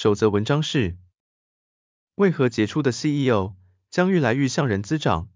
[0.00, 0.96] 首则文章是：
[2.14, 3.54] 为何杰出的 CEO
[3.90, 5.28] 将愈来愈像人资长？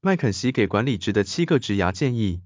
[0.00, 2.40] 麦肯锡给管理职的七个职涯建议。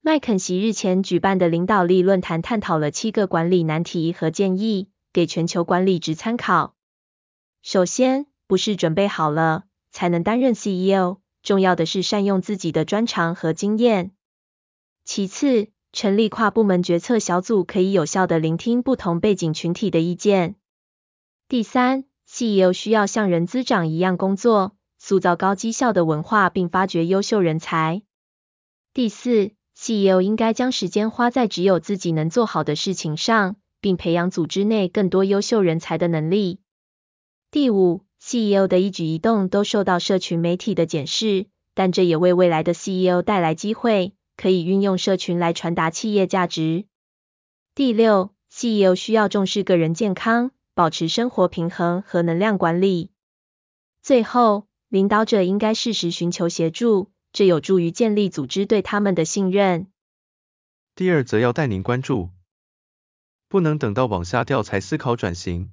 [0.00, 6.74] 麦肯锡日前举办的领导力论坛探讨了七个管理难题和建议，给全球管理职参考。
[7.60, 14.12] 首先，不是准备好了才能担任 CEO，重要的是善用自己的专长和经验。
[15.04, 20.56] 其次，成立跨部门决策小组可以有效地聆听不同背景群体的意见。
[21.48, 28.02] 第三，CEO 需要像人资长一样工作，塑造高绩效的文化并发掘优秀人才。
[28.92, 36.60] 第四，CEO 应该将时间花在只有自己能做好的事情上，并培养组织内更多优秀人才的能力。
[37.50, 44.14] 第五，CEO 的一举一动都受到社群媒体的检视，但这也为未来的 CEO 带来机会。
[44.36, 46.84] 可以运用社群来传达企业价值。
[47.74, 53.10] 第六，CEO 需要重视个人健康，保持生活平衡和能量管理。
[54.02, 59.88] 最后，领导者应该适时寻求协助，这有助于建立组织对他们的信任。
[60.94, 62.30] 第二则要带您关注，
[63.48, 65.70] 不能等到往下掉才思考转型。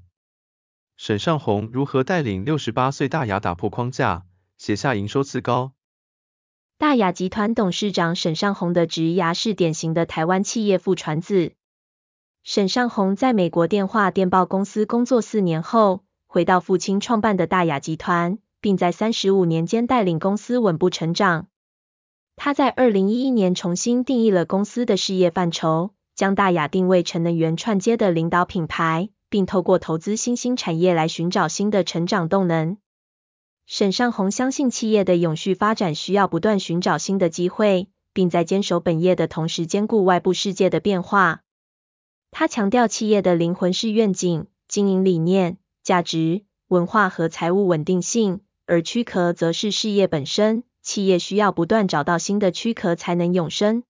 [0.98, 4.26] 沈尚红如何带领六十八岁大亚打破框架，
[4.58, 5.74] 写下营收次高？
[6.84, 11.54] 大亚集团董事长沈尚鸿的职涯是典型的台湾企业父传子。
[12.44, 21.48] 沈尚鸿在美国电话电报公司工作四年后，回到父亲创办的大亚集团，并在三十五年间带领公司稳步成长。
[22.36, 32.76] 他在二零一一年重新定义了公司的事业范畴，将大亚定位成能源串接的领导品牌，并透过投资新兴产业来寻找新的成长动能。
[33.66, 41.42] 沈尚红相信企业的永续发展需要不断寻找新的机会，并在坚守本业的同时兼顾外部世界的变化。
[42.30, 50.64] 他强调企业的灵魂是愿景、经营理念、价值、文化和财务稳定性，而躯壳则是事业本身。
[50.82, 53.84] 企业需要不断找到新的躯壳才能永生。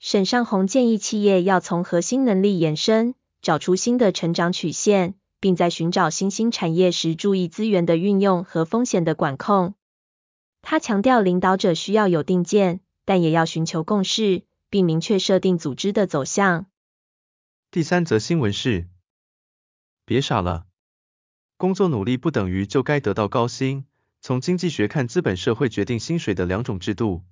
[0.00, 5.14] 沈尚红建议企业要从核心能力延伸，找出新的成长曲线。
[5.40, 9.74] 并在寻找新兴产业时注意资源的运用和风险的管控。
[10.62, 16.66] 他强调，领导者需要有定见，但也要寻求共识，并明确设定组织的走向。
[17.70, 18.88] 第三则新闻是：
[20.04, 20.66] 别傻了，
[21.56, 23.86] 工作努力不等于就该得到高薪。
[24.20, 27.22] 从经济学看，资本社会决定薪水的两种制度。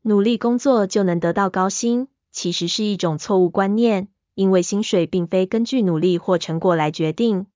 [0.00, 4.08] 努力工作就能得到高薪，其实是一种错误观念。
[4.34, 7.46] 因为薪水并非根据努力或成果来决定。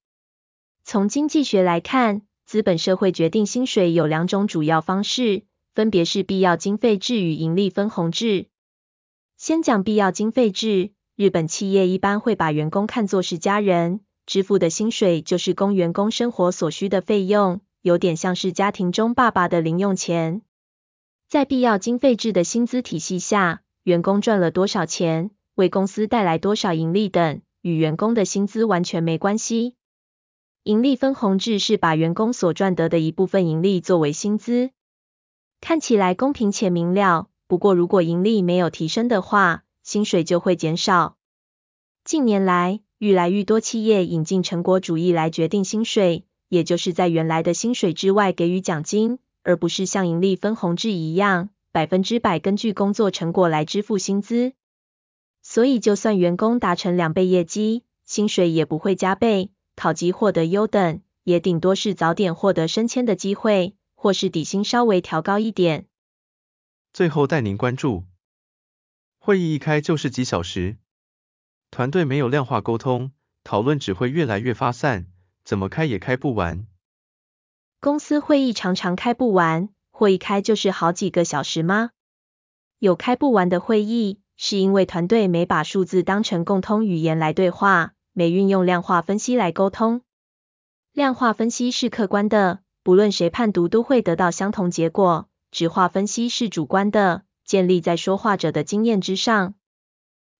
[0.85, 5.43] 从经济学来看，资本社会决定薪水有两种主要方式，
[5.75, 8.47] 分别是必要经费制与盈利分红制。
[9.37, 20.43] 先讲必要经费制，日本企业一般会把员工看作是家人，支付的薪水就是供员工生活所需的费用，有点像是家庭中爸爸的零用钱。
[21.29, 29.75] 在必要经费制的薪资体系下，员工赚了多少钱，为公司带来多少盈利等，与员工的薪资完全没关系。
[30.63, 34.71] 盈利分红制是把员工所赚得的一部分盈利作为薪资，
[35.61, 37.27] 看起来公平且明了。
[37.49, 41.17] 不过，如果盈利没有提升的话，薪水就会减少。
[42.05, 54.53] 近年来，愈来愈多企业引进成果主义来决定薪水，也就是在原来的薪水之外给予奖金，而不是像盈利分红制一样，百分之百根据工作成果来支付薪资。
[55.43, 59.51] 所以，就算员工达成两倍业绩，薪水也不会加倍。
[59.77, 65.87] 考级获得优等，也顶多是早点获得升迁的机会，或是底薪稍微调高一点。
[66.93, 68.05] 最后带您关注，
[69.19, 70.79] 会议一开就是几小时，
[71.71, 73.13] 团队没有量化沟通，
[73.45, 75.07] 讨论只会越来越发散，
[75.45, 76.67] 怎么开也开不完。
[77.81, 81.91] 公司会议常常开不完，会一开就是好几个小时吗？
[82.81, 84.21] 有开不完的会议。
[84.41, 90.03] 是因为团队没把数字当成共通语言来对话，没运用量化分析来沟通。
[90.93, 95.29] 量化分析是客观的，不论谁判读都会得到相同结果。
[95.51, 99.55] 质化分析是主观的，建立在说话者的经验之上。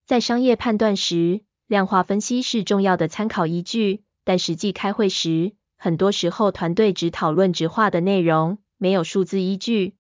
[0.07, 9.97] 在商业判断时，量化分析是重要的参考依据，但实际开会时，很多时候团队只讨论质化的内容，没有数字依据，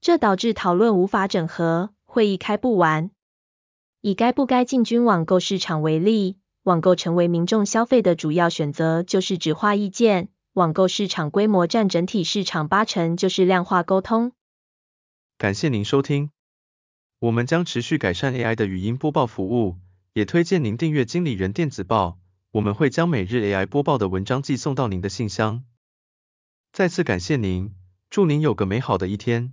[0.00, 3.10] 这导致讨论无法整合，会议开不完。
[4.00, 10.28] 以该不该进军网购市场为例，网购成为民众消费的主要选择，就是质化意见。
[10.52, 14.30] 网购市场规模占整体市场八成，就是量化沟通。
[15.38, 16.30] 感谢您收听，
[17.18, 19.78] 我们将持续改善 AI 的语音播报服务，
[20.12, 22.20] 也推荐您订阅经理人电子报，
[22.52, 25.64] 我们会将每日 AI 播报的文章寄送到您的信箱。
[26.72, 27.74] 再次感谢您，
[28.08, 29.52] 祝您有个美好的一天。